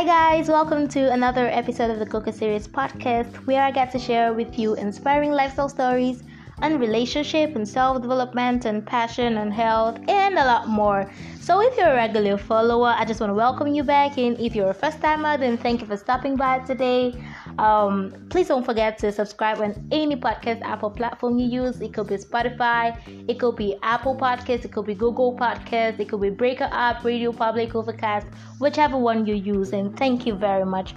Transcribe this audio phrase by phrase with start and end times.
[0.00, 3.98] Hi, guys, welcome to another episode of the Cocoa Series podcast where I get to
[3.98, 6.22] share with you inspiring lifestyle stories
[6.62, 11.12] on relationship and self development and passion and health and a lot more.
[11.38, 14.16] So, if you're a regular follower, I just want to welcome you back.
[14.16, 17.22] And if you're a first timer, then thank you for stopping by today.
[17.60, 21.78] Um, please don't forget to subscribe on any podcast Apple platform you use.
[21.82, 22.96] It could be Spotify,
[23.28, 27.04] it could be Apple Podcasts, it could be Google Podcasts, it could be Breaker app,
[27.04, 28.26] Radio Public, Overcast,
[28.60, 29.74] whichever one you use.
[29.74, 30.94] And thank you very much.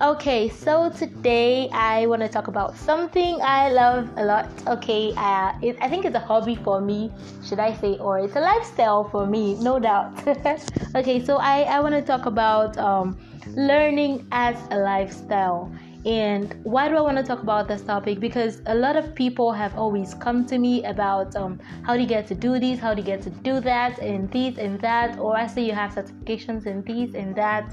[0.00, 4.48] Okay, so today I want to talk about something I love a lot.
[4.66, 7.12] Okay, uh, it, I think it's a hobby for me,
[7.44, 10.10] should I say, or it's a lifestyle for me, no doubt.
[10.96, 13.16] okay, so I, I want to talk about um,
[13.54, 15.70] learning as a lifestyle.
[16.04, 18.18] And why do I want to talk about this topic?
[18.18, 22.08] Because a lot of people have always come to me about um, how do you
[22.08, 25.18] get to do this, how do you get to do that, and this and that,
[25.20, 27.72] or I say you have certifications in this and that.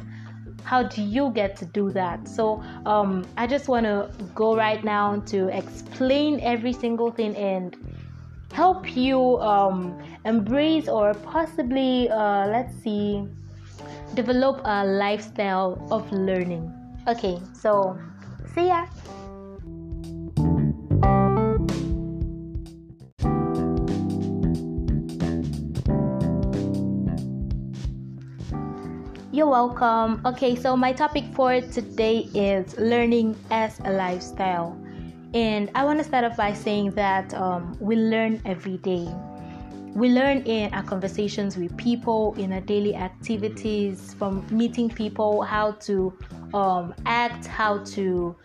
[0.63, 2.27] How do you get to do that?
[2.27, 7.75] So um, i just want to go right now to explain every single thing and
[8.51, 13.23] help you um, embrace or possibly uh, let's see
[14.13, 16.71] develop a lifestyle of learning.
[17.07, 17.97] Okay so
[18.55, 18.85] see ya
[29.31, 30.21] You're welcome.
[30.25, 34.75] Okay, so my topic for today is learning as a lifestyle.
[35.33, 39.07] And I want to start off by saying that um, we learn every day.
[39.93, 45.71] We learn in our conversations with people, in our daily activities, from meeting people, how
[45.87, 46.11] to
[46.53, 48.35] um, act, how to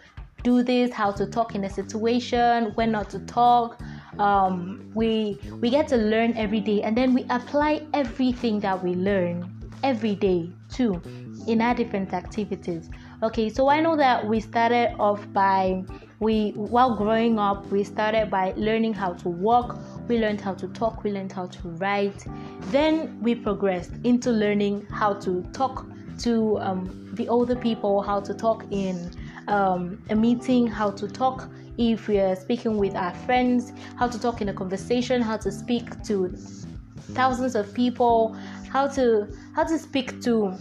[0.42, 3.80] do this, how to talk in a situation, when not to talk.
[4.18, 8.94] Um, we we get to learn every day, and then we apply everything that we
[8.94, 9.50] learn
[9.82, 11.00] every day too
[11.46, 12.88] in our different activities.
[13.22, 15.84] Okay, so I know that we started off by
[16.20, 19.78] we while growing up we started by learning how to walk,
[20.08, 22.24] we learned how to talk, we learned how to write.
[22.70, 25.86] Then we progressed into learning how to talk
[26.18, 29.10] to um, the older people, how to talk in
[29.48, 34.18] um, a meeting, how to talk if we are speaking with our friends, how to
[34.18, 36.28] talk in a conversation, how to speak to
[37.12, 38.36] thousands of people,
[38.70, 40.56] how to how to speak to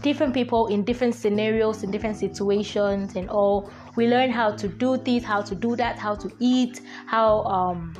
[0.00, 3.70] different people in different scenarios in different situations and all.
[3.96, 7.94] We learn how to do this how to do that how to eat how um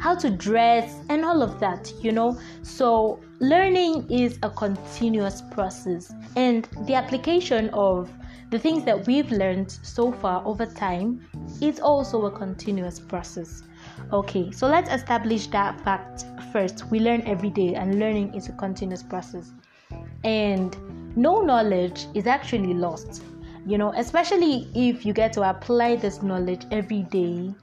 [0.00, 6.12] how to dress and all of that you know so learning is a continuous process
[6.36, 8.10] and the application of
[8.50, 11.20] the things that we've learned so far over time
[11.60, 13.62] is also a continuous process
[14.12, 16.90] Okay, so let's establish that fact first.
[16.90, 19.52] We learn every day, and learning is a continuous process.
[20.24, 20.76] And
[21.16, 23.22] no knowledge is actually lost,
[23.66, 27.54] you know, especially if you get to apply this knowledge every day.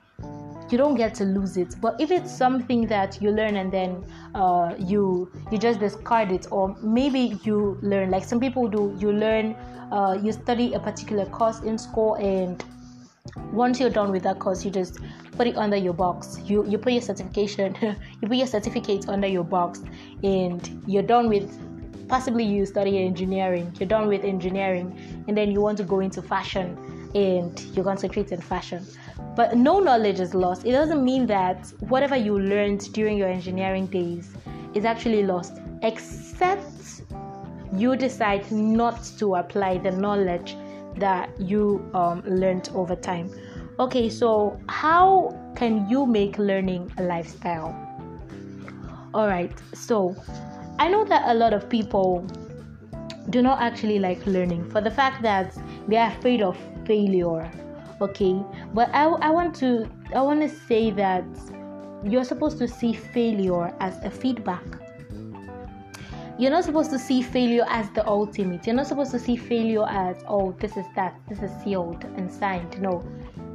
[0.69, 4.03] You don't get to lose it, but if it's something that you learn and then
[4.35, 9.13] uh, you you just discard it, or maybe you learn like some people do, you
[9.13, 9.55] learn,
[9.91, 12.65] uh, you study a particular course in school and
[13.51, 14.99] once you're done with that course you just
[15.33, 16.39] put it under your box.
[16.45, 17.75] You you put your certification
[18.21, 19.81] you put your certificate under your box
[20.23, 21.47] and you're done with
[22.07, 23.73] possibly you study engineering.
[23.79, 28.31] You're done with engineering and then you want to go into fashion and you concentrate
[28.31, 28.85] in fashion
[29.35, 33.85] but no knowledge is lost it doesn't mean that whatever you learned during your engineering
[33.87, 34.31] days
[34.73, 37.01] is actually lost except
[37.73, 40.55] you decide not to apply the knowledge
[40.97, 43.29] that you um, learned over time.
[43.79, 47.75] Okay, so how can you make learning a lifestyle?
[49.13, 50.15] All right, so
[50.79, 52.25] I know that a lot of people
[53.29, 55.55] do not actually like learning for the fact that
[55.87, 56.57] they are afraid of
[56.87, 57.51] failure.
[58.01, 58.41] Okay,
[58.73, 61.25] but I, I want to I want to say that
[62.03, 64.63] you're supposed to see failure as a feedback
[66.39, 68.67] you're not supposed to see failure as the ultimate.
[68.67, 72.31] You're not supposed to see failure as, oh, this is that, this is sealed and
[72.31, 72.79] signed.
[72.79, 73.03] No.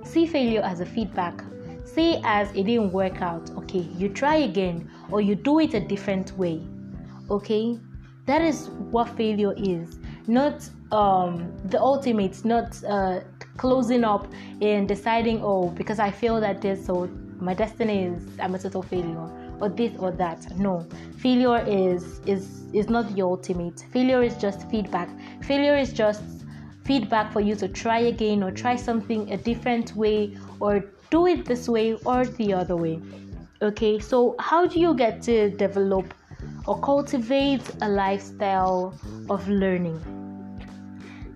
[0.05, 1.45] See failure as a feedback.
[1.85, 3.51] See as it didn't work out.
[3.53, 6.61] Okay, you try again or you do it a different way.
[7.31, 7.79] Okay?
[8.27, 10.01] That is what failure is.
[10.27, 13.21] Not um, the ultimate, not uh,
[13.57, 14.27] closing up
[14.61, 17.09] and deciding, oh, because I feel that this, so
[17.39, 19.29] my destiny is I'm a total failure
[19.61, 20.57] or this or that.
[20.57, 20.87] No,
[21.19, 23.85] failure is is is not the ultimate.
[23.93, 25.09] Failure is just feedback.
[25.43, 26.23] Failure is just
[26.85, 31.45] feedback for you to try again or try something a different way or do it
[31.45, 33.01] this way or the other way.
[33.61, 36.13] Okay, so how do you get to develop
[36.67, 38.99] or cultivate a lifestyle
[39.31, 40.01] of learning?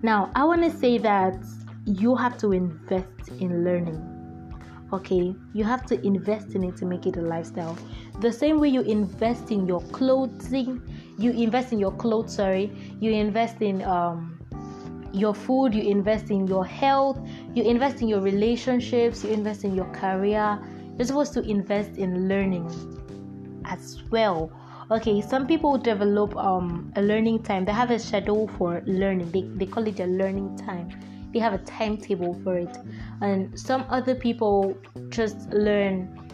[0.01, 1.37] Now, I want to say that
[1.87, 4.13] you have to invest in learning.
[4.91, 7.77] Okay, you have to invest in it to make it a lifestyle.
[8.19, 10.81] The same way you invest in your clothing,
[11.17, 14.39] you invest in your clothes, sorry, you invest in um
[15.13, 17.19] your food, you invest in your health,
[17.55, 20.59] you invest in your relationships, you invest in your career.
[20.97, 22.67] You're supposed to invest in learning
[23.65, 24.51] as well.
[24.89, 27.65] Okay, some people develop um, a learning time.
[27.65, 29.31] They have a schedule for learning.
[29.31, 30.89] They, they call it a learning time.
[31.33, 32.77] They have a timetable for it.
[33.21, 34.77] And some other people
[35.09, 36.27] just learn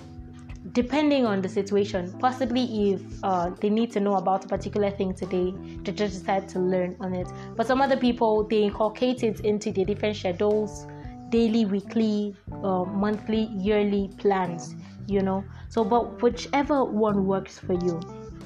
[0.72, 2.14] depending on the situation.
[2.20, 5.54] Possibly if uh, they need to know about a particular thing today,
[5.84, 7.28] they just decide to learn on it.
[7.56, 10.88] But some other people, they inculcate it into their different schedules
[11.30, 14.76] daily, weekly, uh, monthly, yearly plans,
[15.08, 15.44] you know.
[15.68, 18.00] So, but whichever one works for you.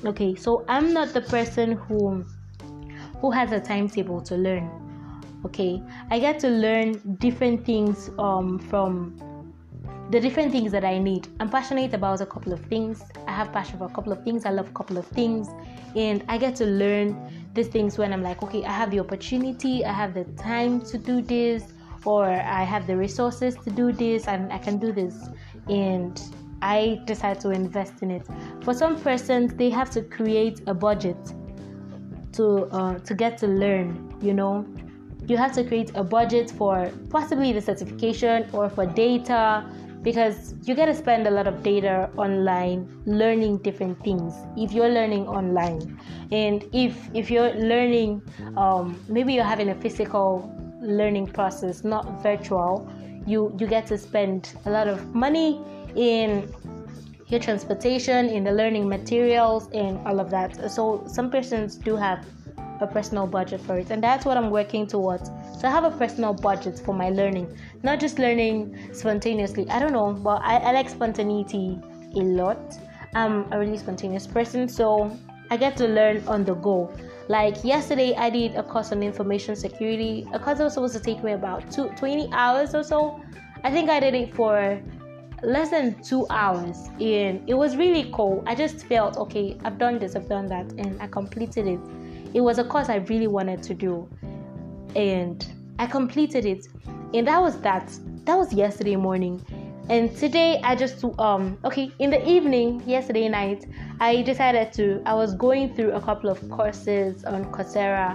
[0.06, 2.26] Okay, so I'm not the person who
[3.20, 4.87] who has a timetable to learn.
[5.46, 9.16] Okay, I get to learn different things um, from
[10.10, 11.28] the different things that I need.
[11.40, 13.04] I'm passionate about a couple of things.
[13.28, 14.46] I have passion for a couple of things.
[14.46, 15.48] I love a couple of things,
[15.96, 17.16] and I get to learn
[17.54, 20.98] these things when I'm like, okay, I have the opportunity, I have the time to
[20.98, 21.64] do this,
[22.06, 25.30] or I have the resources to do this, and I can do this,
[25.68, 26.20] and
[26.62, 28.28] I decide to invest in it.
[28.64, 31.18] For some persons, they have to create a budget
[32.34, 34.16] to uh, to get to learn.
[34.22, 34.66] You know,
[35.28, 39.66] you have to create a budget for possibly the certification or for data
[40.02, 44.90] because you got to spend a lot of data online learning different things if you're
[44.90, 46.00] learning online
[46.32, 48.22] and if if you're learning
[48.56, 50.50] um, maybe you're having a physical
[50.82, 52.90] learning process not virtual
[53.26, 55.60] you you get to spend a lot of money
[55.96, 56.50] in
[57.28, 60.72] your transportation, in the learning materials, and all of that.
[60.72, 62.26] So some persons do have
[62.82, 65.30] a personal budget for it, and that's what I'm working towards.
[65.60, 69.70] So I have a personal budget for my learning, not just learning spontaneously.
[69.70, 71.80] I don't know, but I, I like spontaneity
[72.16, 72.78] a lot.
[73.16, 75.16] I'm a really spontaneous person, so
[75.50, 76.92] I get to learn on the go.
[77.28, 80.28] Like yesterday, I did a course on information security.
[80.34, 83.22] A course that was supposed to take me about two, 20 hours or so.
[83.64, 84.80] I think I did it for
[85.44, 90.00] less than two hours and it was really cool i just felt okay i've done
[90.00, 91.80] this i've done that and i completed it
[92.38, 94.08] it was a course i really wanted to do.
[94.96, 95.44] And
[95.80, 96.68] i completed it.
[97.16, 97.92] And that was that
[98.26, 99.44] that was yesterday morning.
[99.90, 103.66] And today i just um okay in the evening yesterday night
[104.00, 108.08] i decided to i was going through a couple of courses on coursera.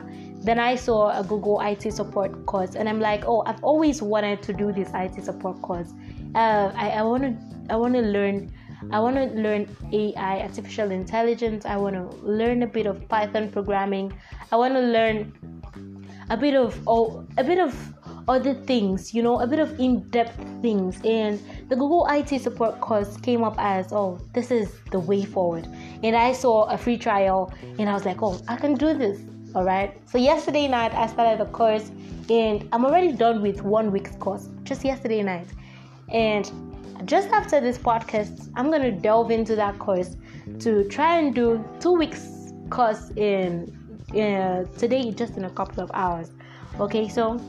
[0.45, 2.77] Then i saw a google it support course.
[2.77, 5.93] And i'm like oh i've always wanted to do this it support course.
[6.37, 8.53] Uh, I, I want to I want to learn
[8.91, 11.65] I want to learn AI, artificial intelligence.
[11.65, 14.13] I want to learn a bit of Python programming.
[14.51, 15.33] I want to learn
[16.31, 17.75] a bit of oh, a bit of
[18.29, 21.01] other things, you know, a bit of in-depth things.
[21.05, 25.67] And the Google IT support course came up as, oh, this is the way forward.
[26.03, 29.21] And I saw a free trial, and I was like, oh, I can do this.
[29.55, 30.01] All right.
[30.09, 31.91] So yesterday night I started the course,
[32.31, 34.49] and I'm already done with one week's course.
[34.63, 35.49] Just yesterday night.
[36.09, 36.51] And
[37.05, 40.17] just after this podcast, I'm going to delve into that course
[40.61, 43.77] to try and do two weeks course in
[44.13, 46.31] uh, today, just in a couple of hours.
[46.81, 47.41] Okay, so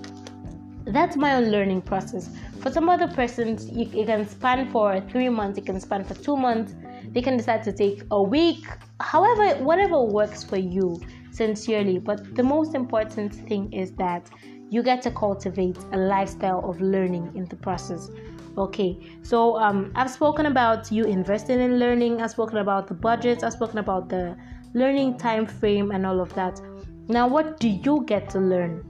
[0.86, 2.30] that's my own learning process.
[2.60, 6.14] For some other persons, you, you can span for three months, you can span for
[6.14, 6.74] two months,
[7.12, 8.66] they can decide to take a week,
[9.00, 12.00] however, whatever works for you sincerely.
[12.00, 14.30] But the most important thing is that
[14.70, 18.10] you get to cultivate a lifestyle of learning in the process
[18.58, 23.44] okay so um, i've spoken about you investing in learning i've spoken about the budgets
[23.44, 24.36] i've spoken about the
[24.74, 26.60] learning time frame and all of that.
[27.08, 28.84] Now what do you get to learn?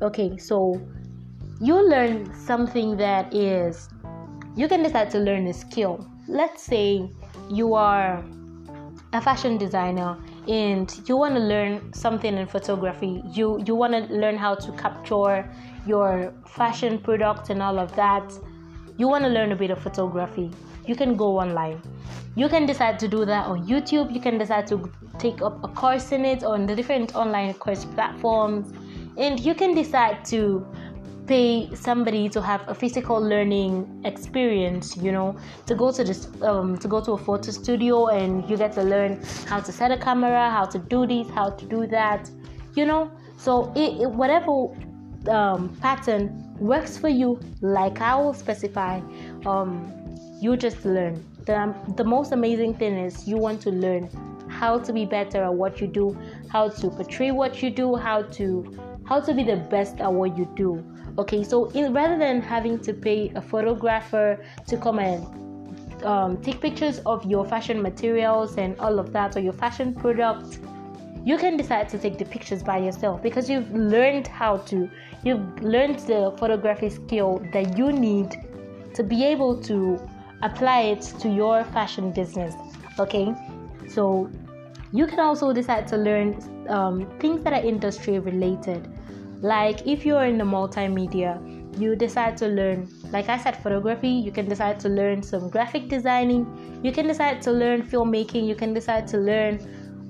[0.00, 0.80] Okay so
[1.60, 3.88] you learn something that is
[4.56, 6.06] you can decide to learn a skill.
[6.28, 7.10] Let's say
[7.50, 8.24] you are
[9.12, 10.16] a fashion designer
[10.48, 13.22] and you want to learn something in photography.
[13.30, 15.48] You you want to learn how to capture
[15.86, 18.32] your fashion product and all of that
[19.02, 20.48] you want to learn a bit of photography,
[20.86, 21.82] you can go online.
[22.36, 24.14] You can decide to do that on YouTube.
[24.14, 24.76] You can decide to
[25.18, 28.72] take up a course in it on the different online course platforms.
[29.18, 30.64] And you can decide to
[31.26, 33.72] pay somebody to have a physical learning
[34.04, 38.50] experience you know to go to this um, to go to a photo studio and
[38.50, 41.64] you get to learn how to set a camera how to do this how to
[41.66, 42.28] do that
[42.74, 44.74] you know so it, it, whatever
[45.30, 49.00] um, pattern works for you, like I will specify,
[49.46, 49.92] um,
[50.40, 51.24] you just learn.
[51.44, 54.08] the, the most amazing thing is you want to learn
[54.48, 56.16] how to be better at what you do,
[56.48, 60.38] how to portray what you do, how to how to be the best at what
[60.38, 60.84] you do.
[61.18, 66.60] Okay, so in, rather than having to pay a photographer to come and um, take
[66.60, 70.60] pictures of your fashion materials and all of that or your fashion product,
[71.24, 74.90] you can decide to take the pictures by yourself because you've learned how to,
[75.24, 78.34] you've learned the photography skill that you need
[78.94, 80.00] to be able to
[80.42, 82.54] apply it to your fashion business.
[82.98, 83.32] Okay,
[83.88, 84.30] so
[84.92, 86.36] you can also decide to learn
[86.68, 88.88] um, things that are industry related.
[89.40, 91.40] Like if you're in the multimedia,
[91.80, 95.88] you decide to learn, like I said, photography, you can decide to learn some graphic
[95.88, 99.58] designing, you can decide to learn filmmaking, you can decide to learn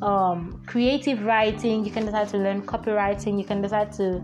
[0.03, 4.23] um, creative writing, you can decide to learn copywriting, you can decide to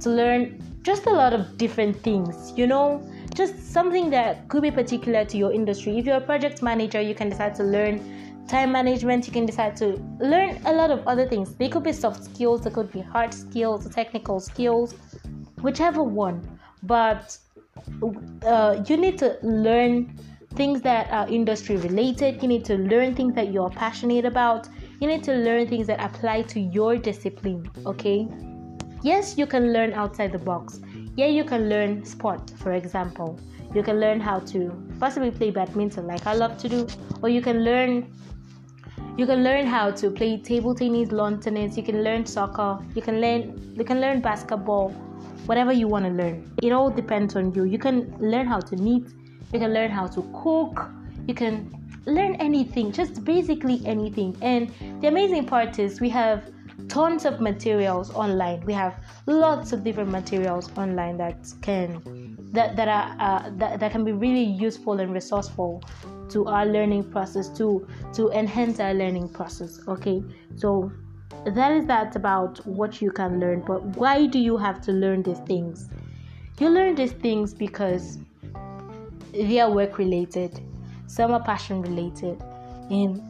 [0.00, 3.02] to learn just a lot of different things, you know,
[3.34, 5.98] just something that could be particular to your industry.
[5.98, 8.00] If you're a project manager, you can decide to learn
[8.48, 11.54] time management, you can decide to learn a lot of other things.
[11.54, 14.94] They could be soft skills, they could be hard skills, technical skills,
[15.60, 16.58] whichever one.
[16.82, 17.36] But
[18.46, 20.16] uh, you need to learn
[20.54, 22.42] things that are industry related.
[22.42, 24.68] You need to learn things that you're passionate about.
[25.00, 27.70] You need to learn things that apply to your discipline.
[27.86, 28.26] Okay.
[29.02, 30.80] Yes, you can learn outside the box.
[31.16, 33.38] Yeah, you can learn sport, for example.
[33.74, 36.86] You can learn how to possibly play badminton, like I love to do,
[37.22, 38.12] or you can learn
[39.16, 41.76] you can learn how to play table tennis, lawn tennis.
[41.76, 42.78] You can learn soccer.
[42.94, 44.90] You can learn you can learn basketball.
[45.46, 47.64] Whatever you want to learn, it all depends on you.
[47.64, 49.10] You can learn how to knit.
[49.52, 50.90] You can learn how to cook.
[51.26, 54.36] You can learn anything, just basically anything.
[54.42, 56.50] And the amazing part is we have
[56.88, 58.64] tons of materials online.
[58.64, 58.94] We have
[59.26, 64.12] lots of different materials online that can that that are uh, that, that can be
[64.12, 65.82] really useful and resourceful
[66.30, 70.22] to our learning process to to enhance our learning process okay
[70.56, 70.92] so
[71.46, 75.22] that is that about what you can learn but why do you have to learn
[75.22, 75.88] these things
[76.58, 78.18] you learn these things because
[79.32, 80.60] they are work related
[81.08, 82.40] some are passion related
[82.90, 83.20] and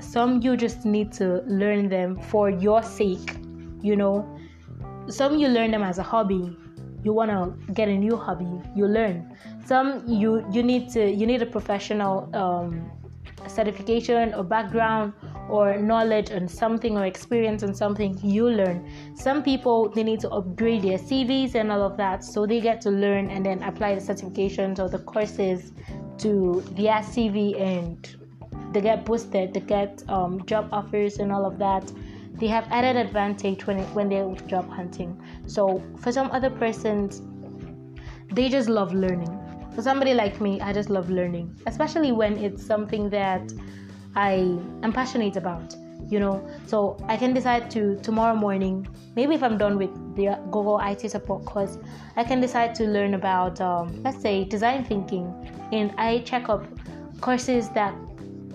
[0.00, 3.36] some you just need to learn them for your sake
[3.82, 4.26] you know.
[5.08, 6.56] Some you learn them as a hobby.
[7.04, 9.36] You want to get a new hobby you learn.
[9.64, 12.90] Some you you need to you need a professional um,
[13.46, 15.12] certification or background
[15.48, 18.90] or knowledge on something or experience on something you learn.
[19.14, 22.80] Some people they need to upgrade their cvs and all of that so they get
[22.82, 25.72] to learn and then apply the certifications or the courses
[26.18, 28.16] to their cv and
[28.72, 31.90] they get boosted they get um, job offers and all of that
[32.38, 35.20] they have added advantage when when they're job hunting.
[35.46, 37.20] So for some other persons,
[38.32, 39.34] they just love learning.
[39.74, 43.52] For somebody like me, I just love learning, especially when it's something that
[44.14, 44.32] I
[44.82, 45.74] am passionate about.
[46.08, 50.38] You know, so I can decide to tomorrow morning, maybe if I'm done with the
[50.50, 51.76] Google IT support course,
[52.16, 55.26] I can decide to learn about, um, let's say, design thinking,
[55.72, 56.64] and I check up
[57.20, 57.94] courses that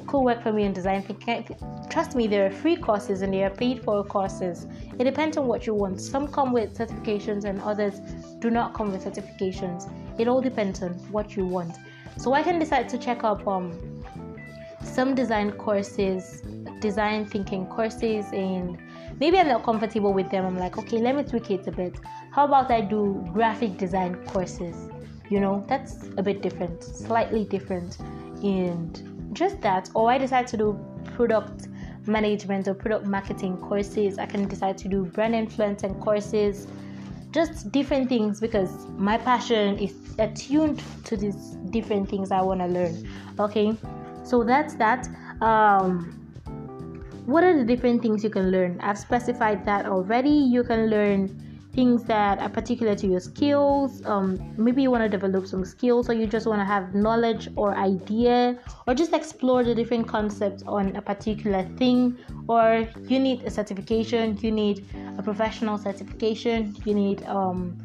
[0.08, 1.46] could work for me in design thinking
[1.90, 4.66] Trust me, there are free courses and there are paid for courses.
[4.98, 6.02] It depends on what you want.
[6.02, 8.00] Some come with certifications and others
[8.40, 9.92] do not come with certifications.
[10.20, 11.76] It all depends on what you want.
[12.18, 14.04] So I can decide to check up um,
[14.82, 16.42] some design courses,
[16.80, 18.78] design thinking courses, and
[19.20, 20.46] maybe I'm not comfortable with them.
[20.46, 21.96] I'm like, okay, let me tweak it a bit.
[22.32, 24.90] How about I do graphic design courses?
[25.30, 27.98] You know, that's a bit different, slightly different,
[28.44, 29.90] and just that.
[29.96, 30.80] Or I decide to do
[31.16, 31.68] product
[32.06, 34.18] management or product marketing courses.
[34.18, 36.68] I can decide to do brand influence and courses,
[37.32, 41.36] just different things because my passion is attuned to these
[41.72, 43.10] different things I want to learn.
[43.40, 43.76] Okay,
[44.24, 45.08] so that's that.
[45.42, 46.20] Um,
[47.26, 48.80] what are the different things you can learn?
[48.82, 50.30] I've specified that already.
[50.30, 51.43] You can learn
[51.74, 54.06] things that are particular to your skills.
[54.06, 57.50] Um, maybe you want to develop some skills, or you just want to have knowledge
[57.56, 63.44] or idea, or just explore the different concepts on a particular thing, or you need
[63.44, 64.86] a certification, you need
[65.18, 67.78] a professional certification, you need um,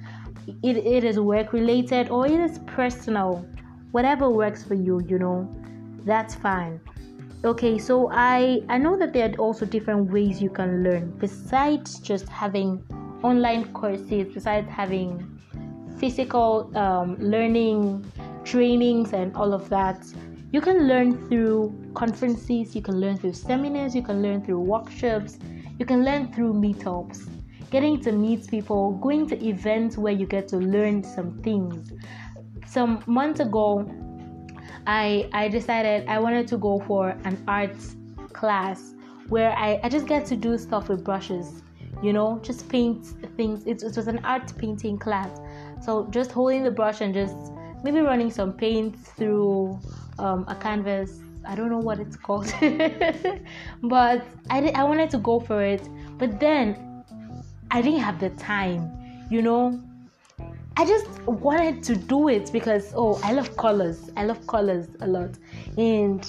[0.63, 3.47] it, it is work related or it is personal,
[3.93, 5.49] whatever works for you, you know,
[6.05, 6.81] that's fine
[7.45, 12.01] okay so i i know that there are also different ways you can learn besides
[12.01, 12.83] just having
[13.23, 15.39] online courses besides having
[15.99, 18.11] physical um, learning
[18.45, 20.07] trainings and all of that.
[20.53, 25.39] You can learn through conferences you can learn through seminars you can learn through workshops
[25.79, 27.29] you can learn through meetups.
[27.71, 31.93] Getting to meet people going to events where you get to learn some things.
[32.67, 33.85] Some months ago
[34.87, 37.97] I I decided I wanted to go for an arts
[38.33, 38.95] class
[39.29, 41.63] where I, I just get to do stuff with brushes,
[42.03, 43.05] you know, just paint
[43.37, 43.67] things.
[43.67, 45.31] It, it was an art painting class.
[45.83, 47.37] So just holding the brush and just
[47.85, 49.79] maybe running some paint through
[50.19, 51.21] um, a canvas.
[51.47, 52.53] I don't know what it's called,
[53.83, 55.89] but I, did, I wanted to go for it.
[56.19, 57.05] But then
[57.71, 58.91] I didn't have the time,
[59.31, 59.81] you know.
[60.77, 64.11] I just wanted to do it because oh, I love colors.
[64.17, 65.31] I love colors a lot,
[65.77, 66.23] and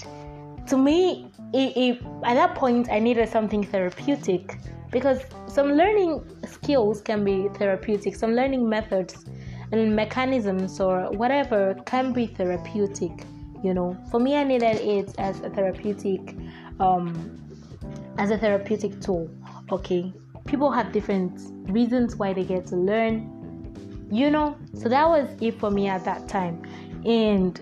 [0.68, 4.58] to me, it, it, at that point, I needed something therapeutic
[4.92, 8.16] because some learning skills can be therapeutic.
[8.16, 9.26] Some learning methods
[9.72, 13.12] and mechanisms or whatever can be therapeutic.
[13.64, 16.36] You know, for me, I needed it as a therapeutic,
[16.80, 17.38] um,
[18.18, 19.30] as a therapeutic tool.
[19.72, 20.14] Okay,
[20.46, 21.40] people have different
[21.72, 23.36] reasons why they get to learn
[24.12, 26.62] you know so that was it for me at that time
[27.06, 27.62] and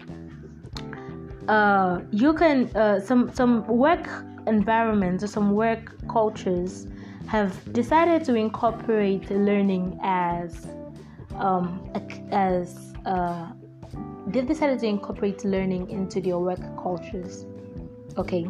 [1.48, 4.08] uh, you can uh, some some work
[4.48, 6.88] environments or some work cultures
[7.28, 10.68] have decided to incorporate learning as
[11.36, 11.90] um,
[12.32, 13.52] as uh,
[14.28, 17.46] they've decided to incorporate learning into their work cultures
[18.18, 18.48] okay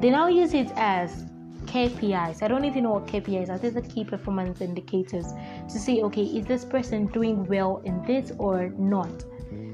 [0.00, 1.26] they now use it as
[1.66, 2.42] KPIs.
[2.42, 3.58] I don't even know what KPIs are.
[3.58, 5.26] These are key performance indicators
[5.70, 9.24] to see, okay, is this person doing well in this or not?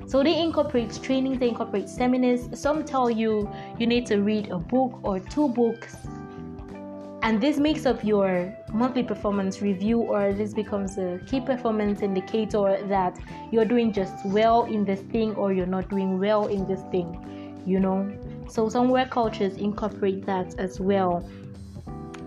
[0.07, 2.49] So they incorporate trainings, they incorporate seminars.
[2.59, 5.97] Some tell you you need to read a book or two books.
[7.23, 12.79] And this makes up your monthly performance review, or this becomes a key performance indicator
[12.87, 13.19] that
[13.51, 17.61] you're doing just well in this thing or you're not doing well in this thing,
[17.67, 18.11] you know.
[18.49, 21.29] So, some work cultures incorporate that as well.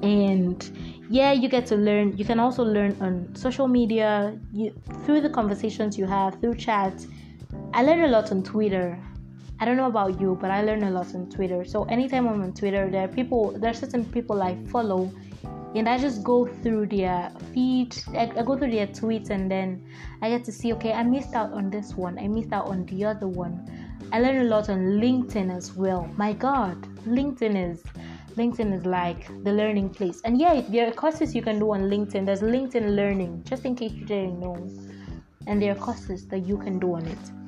[0.04, 5.20] And yeah you get to learn you can also learn on social media you, through
[5.20, 6.94] the conversations you have through chat.
[7.74, 8.98] I learn a lot on twitter
[9.62, 12.42] i don't know about you but i learn a lot on twitter so anytime i'm
[12.42, 15.12] on twitter there are people there are certain people i follow
[15.76, 19.86] and i just go through their feed I, I go through their tweets and then
[20.24, 22.86] i get to see okay i missed out on this one i missed out on
[22.88, 23.54] the other one
[24.12, 27.84] i learn a lot on linkedin as well my god linkedin is
[28.38, 30.22] LinkedIn is like the learning place.
[30.24, 32.26] And yeah, there are courses you can do on LinkedIn.
[32.26, 34.56] There's LinkedIn Learning, just in case you didn't know.
[35.48, 37.41] And there are courses that you can do on it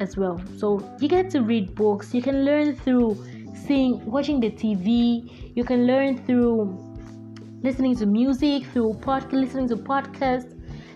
[0.00, 0.40] as well.
[0.56, 2.14] So you get to read books.
[2.14, 3.24] You can learn through
[3.66, 5.52] seeing, watching the TV.
[5.56, 6.84] You can learn through
[7.62, 10.54] listening to music, through pod, listening to podcasts.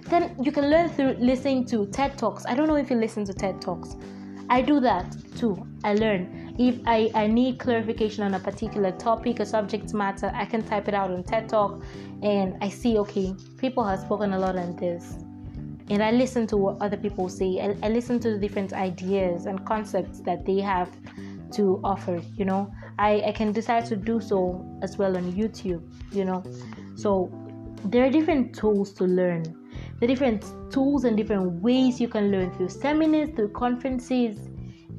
[0.08, 2.44] Then you can learn through listening to TED Talks.
[2.46, 3.96] I don't know if you listen to TED Talks.
[4.50, 5.66] I do that too.
[5.84, 10.44] I learn if I, I need clarification on a particular topic or subject matter, I
[10.44, 11.82] can type it out on TED Talk
[12.22, 15.16] and I see, okay, people have spoken a lot on this.
[15.92, 17.61] And I listen to what other people say.
[17.61, 20.88] I, I listen to the different ideas and concepts that they have
[21.52, 22.72] to offer, you know.
[22.98, 26.42] I, I can decide to do so as well on YouTube, you know.
[26.94, 27.31] So
[27.85, 29.44] there are different tools to learn.
[30.00, 34.48] The different tools and different ways you can learn through seminars, through conferences,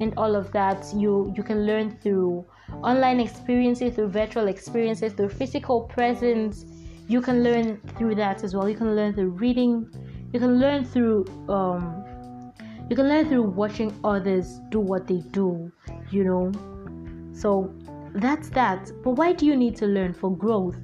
[0.00, 2.44] and all of that you you can learn through
[2.82, 6.64] online experiences through virtual experiences through physical presence
[7.06, 9.88] you can learn through that as well you can learn through reading
[10.34, 12.04] you can learn through um
[12.90, 15.72] you can learn through watching others do what they do
[16.10, 16.52] you know?
[17.32, 17.74] So
[18.14, 18.90] that's that.
[19.02, 20.76] But why do you need to learn for growth?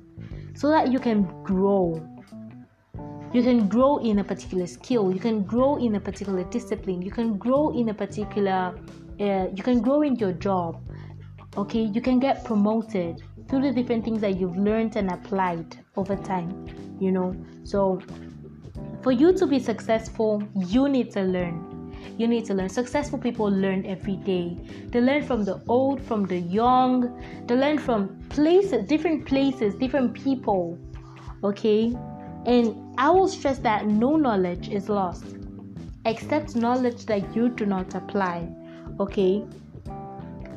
[0.54, 2.06] So that you can grow.
[3.32, 5.12] You can grow in a particular skill.
[5.12, 7.00] You can grow in a particular discipline.
[7.02, 8.74] You can grow in a particular
[9.20, 10.82] uh, you can grow in your job.
[11.56, 11.82] Okay?
[11.82, 16.68] You can get promoted through the different things that you've learned and applied over time
[17.00, 17.34] you know?
[17.64, 18.00] So
[19.02, 21.66] for you to be successful you need to learn.
[22.18, 22.68] You need to learn.
[22.68, 24.56] Successful people learn every day.
[24.88, 27.20] They learn from the old from the young.
[27.46, 30.78] They learn from places different places different people
[31.42, 31.96] okay?
[32.46, 35.24] And i will stress that no knowledge is lost
[36.06, 38.48] except knowledge that you do not apply
[38.98, 39.44] okay?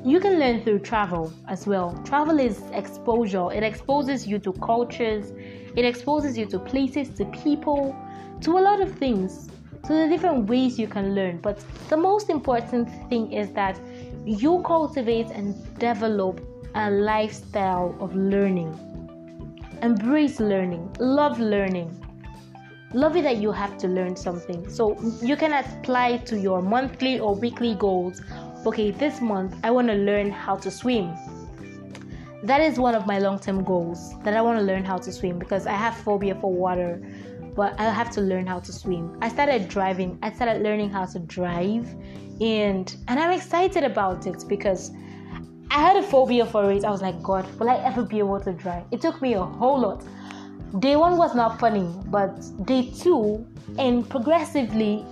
[0.06, 1.98] You can learn through travel as well.
[2.04, 3.54] Travel is exposure.
[3.54, 5.32] It exposes you to cultures.
[5.78, 7.96] It exposes you to places to people
[8.44, 9.50] to a lot of things
[9.88, 13.80] to the different ways you can learn but the most important thing is that
[14.26, 16.40] you cultivate and develop
[16.76, 18.72] a lifestyle of learning
[19.82, 21.90] embrace learning love learning
[22.94, 24.70] love it that you have to learn something.
[24.70, 28.22] So you can apply to your monthly or weekly goals.
[28.66, 31.14] Okay, this month I want to learn how to swim.
[32.44, 35.12] That is one of my long term goals that I want to learn how to
[35.12, 37.02] swim because I have phobia for water.
[37.56, 39.18] But I have to learn how to swim.
[39.22, 40.18] I started driving.
[40.22, 41.88] I started learning how to drive,
[42.42, 44.92] and and I'm excited about it because
[45.70, 46.86] I had a phobia for it.
[46.86, 48.86] I was like, God, will I ever be able to drive?
[48.92, 50.04] It took me a whole lot.
[50.80, 52.32] Day one was not funny, but
[52.66, 53.46] day two
[53.78, 55.06] and progressively,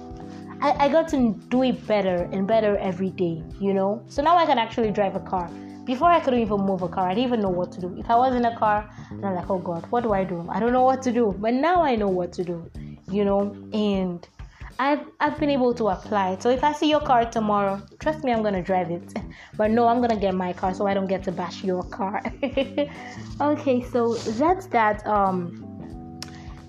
[0.61, 4.03] I, I got to do it better and better every day, you know?
[4.07, 5.49] So now I can actually drive a car.
[5.91, 7.93] Before I couldn't even move a car, I didn't even know what to do.
[7.99, 8.89] If I was in a car,
[9.21, 10.47] I'm like, oh God, what do I do?
[10.49, 11.35] I don't know what to do.
[11.37, 12.71] But now I know what to do,
[13.09, 13.41] you know?
[13.73, 14.25] And
[14.79, 16.37] I've, I've been able to apply.
[16.39, 19.13] So if I see your car tomorrow, trust me, I'm gonna drive it.
[19.57, 22.23] But no, I'm gonna get my car so I don't get to bash your car.
[23.41, 25.05] okay, so that's that.
[25.05, 25.70] Um,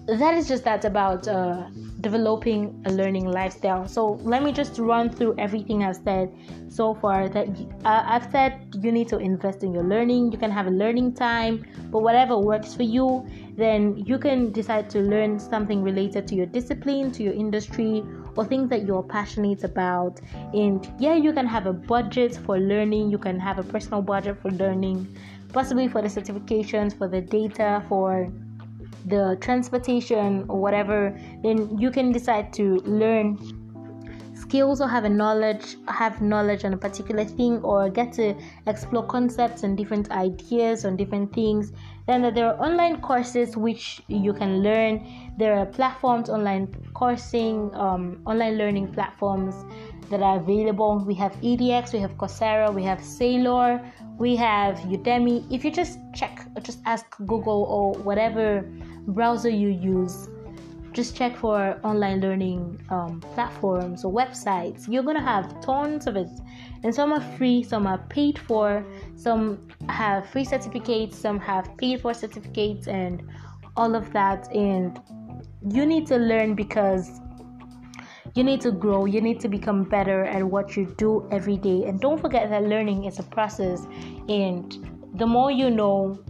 [0.06, 1.68] that is just that about uh,
[2.00, 3.86] developing a learning lifestyle.
[3.86, 6.34] So let me just run through everything I've said
[6.68, 7.28] so far.
[7.28, 7.48] That
[7.84, 10.32] uh, I've said you need to invest in your learning.
[10.32, 13.24] You can have a learning time, but whatever works for you,
[13.56, 18.02] then you can decide to learn something related to your discipline, to your industry,
[18.36, 20.20] or things that you're passionate about.
[20.52, 23.10] And yeah, you can have a budget for learning.
[23.10, 25.16] You can have a personal budget for learning,
[25.52, 28.32] possibly for the certifications, for the data, for
[29.06, 33.38] the transportation or whatever, then you can decide to learn
[34.52, 38.34] skills or have a knowledge have knowledge on a particular thing or get to
[38.66, 41.72] explore concepts and different ideas on different things.
[42.06, 44.94] Then there are online courses which you can learn.
[45.38, 49.54] There are platforms online coursing um, online learning platforms
[50.10, 51.02] that are available.
[51.06, 53.80] We have edx we have coursera we have saylor
[54.18, 55.36] we have udemy.
[55.50, 58.46] If you just check just ask google or whatever
[59.06, 60.28] browser you use
[60.92, 64.86] just check for online learning um, platforms or websites.
[64.88, 66.28] You're gonna have tons of it.
[66.84, 68.84] And some are free some are paid for.
[69.16, 73.22] Some have free certificates some have paid for certificates and
[73.76, 74.52] all of that.
[74.54, 75.00] And
[75.70, 77.20] you need to learn because
[78.34, 81.84] you need to grow you need to become better at what you do every day.
[81.84, 83.86] And don't forget that learning is a process.
[84.28, 86.22] And the more you know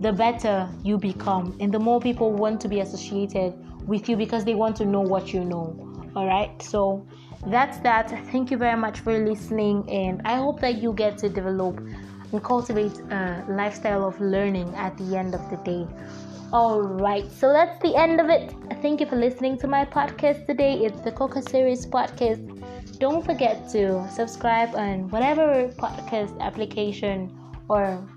[0.00, 3.54] the better you become and the more people want to be associated
[3.86, 5.74] with you because they want to know what you know
[6.14, 7.06] all right so
[7.48, 8.10] that's that.
[8.32, 11.78] Thank you very much for listening and i hope that you get to develop
[12.32, 15.86] and cultivate a lifestyle of learning at the end of the day.
[16.52, 18.52] All right so that's the end of it.
[18.82, 20.84] Thank you for listening to my podcast today.
[20.84, 22.42] It's the cocoa series podcast.
[22.98, 27.36] Don't forget to subscribe on whatever podcast application
[27.68, 28.08] or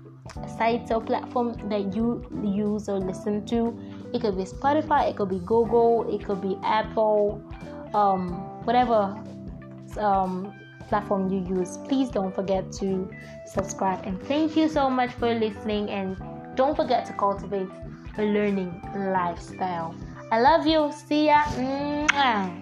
[0.56, 3.76] sites or platforms that you use or listen to.
[4.12, 7.42] It could be Spotify, it could be Google, it could be Apple,
[7.94, 8.32] um,
[8.64, 9.16] whatever
[9.98, 10.52] um,
[10.88, 11.78] platform you use.
[11.88, 13.08] Please don't forget to
[13.46, 14.04] subscribe.
[14.04, 15.88] And thank you so much for listening.
[15.90, 16.16] And
[16.56, 17.68] don't forget to cultivate
[18.18, 19.94] a learning lifestyle.
[20.30, 20.92] I love you.
[21.08, 21.42] See ya.
[21.56, 22.59] Mwah.